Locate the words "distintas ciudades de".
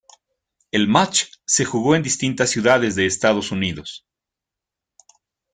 2.01-3.05